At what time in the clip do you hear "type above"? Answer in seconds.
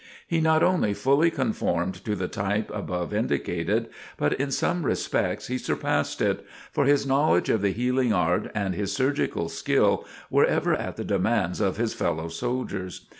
2.27-3.13